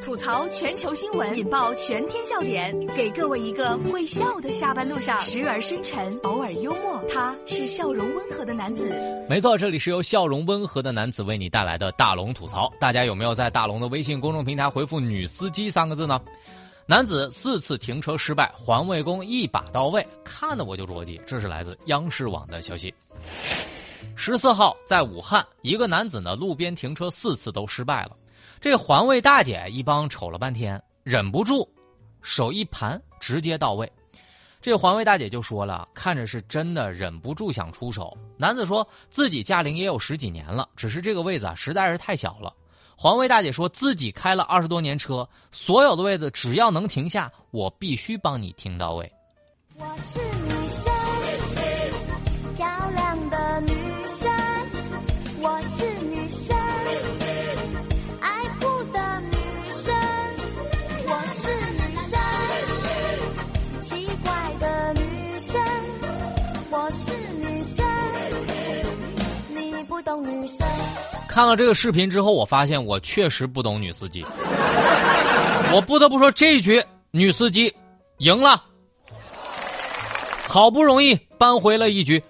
[0.00, 7.02] 吐槽全球新闻，引爆全天笑点，给各位一个会笑的下班路上，时而深沉，偶尔幽默。
[7.12, 8.90] 他是笑容温和的男子。
[9.28, 12.72] 没错，这里是由笑容温和的男子为你带来的大龙吐槽。
[12.80, 16.20] 大家有没有在大龙的微信公众平台回复“女司机”三个字呢？
[16.86, 21.20] 男子四次停车失败，环卫工一把到位，看得我就着急。
[21.26, 22.94] 这是来自央视网的消息。
[24.14, 28.12] 十四号在武汉，一个男子呢路边停车四次都失败了，
[28.60, 31.68] 这环卫大姐一帮瞅了半天，忍不住
[32.22, 33.90] 手一盘，直接到位。
[34.60, 38.16] 这环卫大姐就说了，看着是真的忍不住想出手。
[38.36, 42.52] 男子说自己驾龄也有十几年了，只是这个位子实在是太小了。
[42.96, 49.12] 环卫大姐说自己开了二十多年车，所有的位子只要能停下，我必须帮你停到位。
[49.78, 50.92] 我是女生，
[71.28, 74.24] 看了这个视频之后，我发现我确实不懂女司机。
[75.72, 77.74] 我不得不说，这一局女司机
[78.18, 78.62] 赢了，
[80.46, 82.22] 好不容易扳回了一局。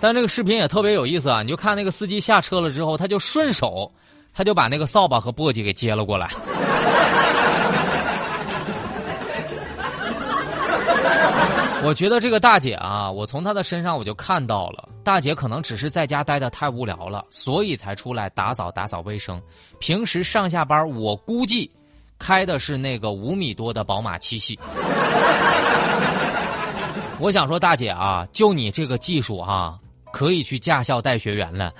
[0.00, 1.42] 但这个视频也特别有意思啊！
[1.44, 3.92] 你就看那个司机下车了之后，他就顺手，
[4.34, 6.28] 他就把那个扫把和簸箕给接了过来。
[11.84, 19.42] 我觉得这个大姐啊，我从她的身上我就看到了，大姐可能只是在家待的太无聊了，所以才出来打扫打扫卫生。
[19.80, 21.68] 平时上下班，我估计
[22.20, 24.56] 开的是那个五米多的宝马七系。
[27.18, 29.76] 我想说，大姐啊，就你这个技术啊，
[30.12, 31.74] 可以去驾校带学员了。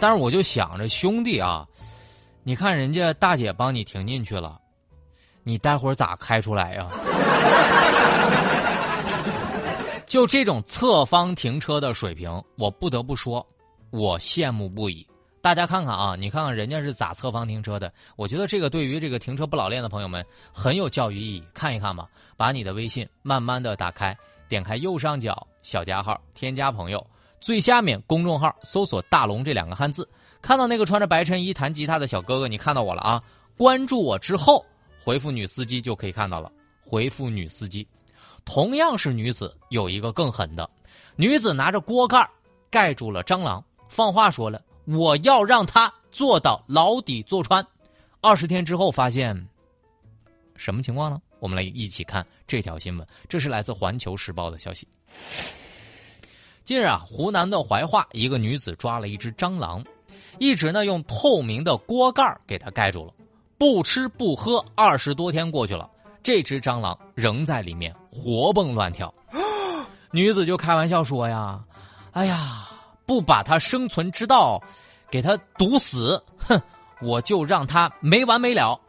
[0.00, 1.66] 但是我就想着，兄弟啊，
[2.44, 4.58] 你看人家大姐帮你停进去了。
[5.50, 6.88] 你待会儿咋开出来呀？
[10.06, 13.44] 就这种侧方停车的水平，我不得不说，
[13.90, 15.04] 我羡慕不已。
[15.40, 17.92] 大家看看啊，你看看人家是咋侧方停车的？
[18.14, 21.42] 我觉得这个对于这个停车不老练的朋友们很有教育意义。
[21.52, 22.06] 看一看吧，
[22.36, 24.16] 把你的微信慢慢的打开，
[24.48, 27.04] 点开右上角小加号，添加朋友，
[27.40, 30.08] 最下面公众号搜索“大龙”这两个汉字，
[30.40, 33.20] 看到那个穿着白衬衣弹吉他的小哥哥，你看到我了啊？
[33.56, 34.64] 关注我之后。
[35.02, 36.52] 回复女司机就可以看到了。
[36.78, 37.86] 回复女司机，
[38.44, 40.68] 同样是女子，有一个更狠的。
[41.16, 42.28] 女子拿着锅盖
[42.68, 47.66] 盖住了蟑螂，放话说了：“我要让他做到牢底坐穿。”
[48.20, 49.48] 二十天之后发现
[50.54, 51.20] 什么情况呢？
[51.38, 53.06] 我们来一起看这条新闻。
[53.28, 54.86] 这是来自《环球时报》的消息。
[56.64, 59.82] 近日啊，湖南的怀化一个女子抓了一只蟑螂，
[60.38, 63.14] 一直呢用透明的锅盖给它盖住了。
[63.60, 65.86] 不吃不喝，二十多天过去了，
[66.22, 69.12] 这只蟑螂仍在里面活蹦乱跳。
[70.12, 71.62] 女子就开玩笑说呀
[72.12, 72.66] ：“哎呀，
[73.04, 74.58] 不把它生存之道
[75.10, 76.58] 给它毒死，哼，
[77.02, 78.80] 我就让它没完没了。”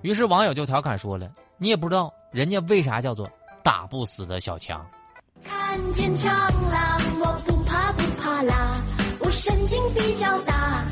[0.00, 3.30] 于是网友就调侃说了：“你也不知道人家为啥叫做
[3.62, 4.82] 打不死的小强。”
[5.44, 6.30] 看见蟑
[6.72, 8.82] 螂，我不怕不怕啦，
[9.20, 10.82] 我神经比较大。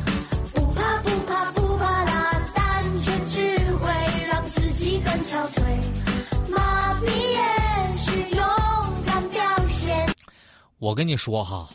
[10.85, 11.67] 我跟你说哈，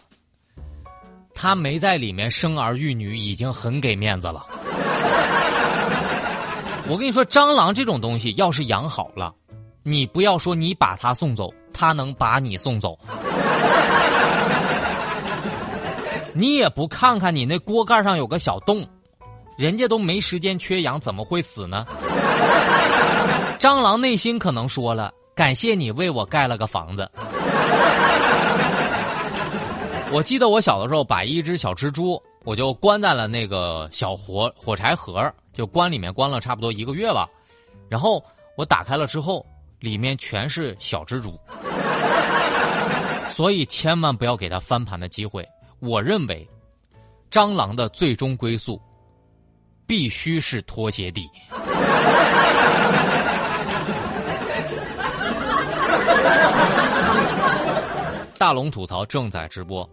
[1.34, 4.46] 他没在里面生儿育女，已经很给面子了。
[6.88, 9.34] 我跟你说，蟑螂这种东西，要是养好了，
[9.82, 13.00] 你不要说你把它送走，它能把你送走。
[16.32, 18.88] 你也不看看你那锅盖上有个小洞，
[19.58, 21.84] 人家都没时间缺氧，怎么会死呢？
[23.58, 27.10] 蟑螂内心可能说了：“感谢你为我盖了个房子。”
[30.12, 37.30] 我记得我小的时候，把一只小蜘蛛，我就关在了那个小火火柴盒，就关里面关了差不多一个月吧。
[37.88, 38.24] 然后
[38.58, 39.46] 我打开了之后，
[39.80, 41.40] 里面全是小蜘蛛。
[43.30, 45.48] 所以千万不要给它翻盘的机会。
[45.80, 46.48] 我认为，
[47.30, 48.82] 蟑螂的最终归宿
[49.86, 51.30] 必须是拖鞋底。
[58.40, 59.88] 大龙吐槽正在直播。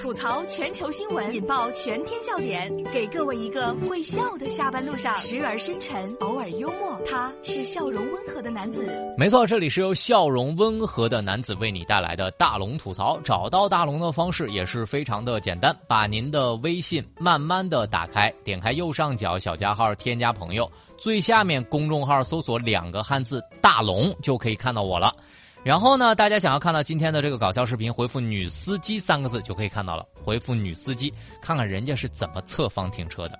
[0.00, 6.98] 吐槽全球新闻，引爆全天笑点，给各位一个会笑的下班路上，时而深沉，偶尔幽默。
[7.06, 8.82] 他是笑容温和的男子。
[9.18, 13.20] 没错，这里是由笑容温和的男子为你带来的大龙吐槽。
[13.22, 25.14] 找到大龙的方式也是非常的简单，把您的微信慢慢的打开，点开右上角小加号，添加朋友，最下面公众号搜索两个汉字“大龙”就可以看到我了。
[25.62, 30.06] 然后呢，大家想要看到今天的这个搞笑视频，回复“女司机”三个字就可以看到了。
[30.24, 31.12] 回复“女司机”，
[31.42, 33.38] 看看人家是怎么侧方停车的。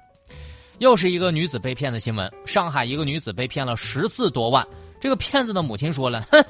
[0.80, 2.30] 又是一个女子被骗的新闻。
[2.44, 4.66] 上海一个女子被骗了十四多万，
[5.00, 6.44] 这个骗子的母亲说了：“哼，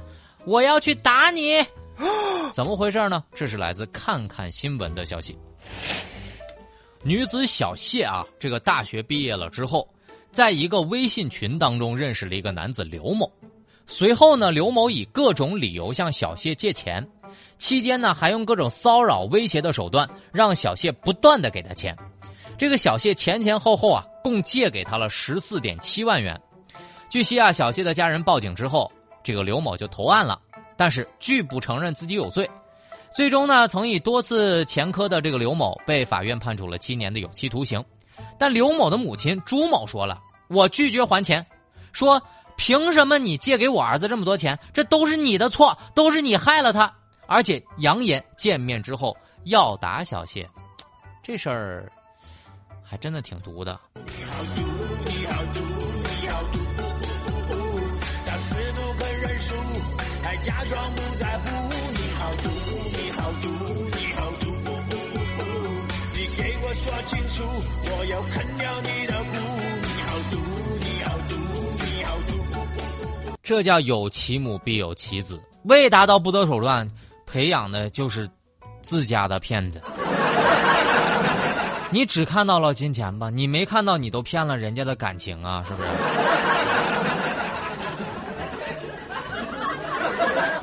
[0.44, 1.64] 我要去打你。
[2.52, 3.23] ”怎么回事呢？
[3.32, 5.38] 这是来自看看新闻的消息。
[7.02, 9.88] 女子小谢啊，这个大学毕业了之后，
[10.32, 13.31] 在一个微信群当中认识了一个男子刘某。
[13.90, 17.04] 随后呢，刘某以各种理由向小谢借钱，
[17.58, 21.94] 期间呢还用各种骚扰、威胁的手段，让小谢不断的给他钱。
[22.56, 26.40] 这个小谢前前后后啊，共借给他了十四点七万元。
[27.10, 28.90] 据悉啊，小谢的家人报警之后，
[29.25, 30.40] 这个刘某就投案了，
[30.76, 32.48] 但是拒不承认自己有罪。
[33.12, 37.84] 最终呢，曾以多次前科的这个刘某被法院判处了七年的有期徒刑。
[38.38, 41.44] 但刘某的母亲朱某说了：“我拒绝还钱，
[41.92, 42.22] 说。”
[42.61, 44.59] 凭什么你借给我儿子这么多钱？
[44.75, 46.95] 这都是你的错，都是你害了他，
[47.27, 50.47] 而且扬言见面之后要打小谢，
[51.23, 51.91] 这事儿
[52.85, 53.81] 还真的挺毒的。
[66.73, 69.00] 说清楚，我要啃掉你
[73.50, 76.88] 这叫有其母必有其子，未达到不择手段，
[77.26, 78.29] 培养的就是
[78.81, 79.82] 自家的骗子。
[81.91, 83.29] 你只看到了金钱吧？
[83.29, 85.64] 你没看到你都骗了人家的感情啊？
[85.67, 85.88] 是不是？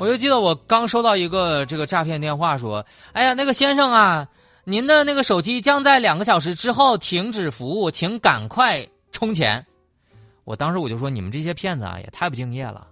[0.00, 4.26] 我就记得我刚收到一个这个诈骗电话，说：“哎呀，那个先生啊，
[4.64, 9.66] 您的那个手机将在两个小时之后停止服务，请赶快充钱。”
[10.48, 12.86] 我当时我就说，你们这些骗子啊，也太不敬业了！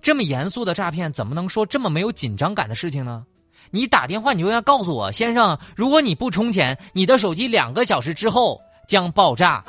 [0.00, 3.24] 这么严肃的诈骗，怎么能说这么没有紧张感的事情呢？
[3.72, 9.64] 你打电话，你就要告诉我，先生，如果你不充钱，你的手机两个小时之后将爆炸。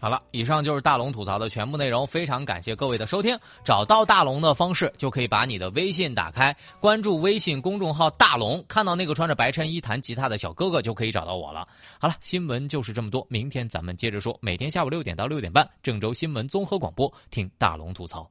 [0.00, 2.06] 好了，以上就是大龙吐槽的全部内容。
[2.06, 3.36] 非常感谢各位的收听。
[3.64, 11.66] 找到大龙的方式，就可以把你的微信打开，关注微信公众号“大龙”，看到那个穿着白衬衣弹吉他的小哥哥，就可以找到我了。
[11.98, 14.38] 好了，新闻就是这么多，明天咱们接着说。
[14.40, 18.30] 每天下午六点到六点半，郑州新闻综合广播，听大龙吐槽。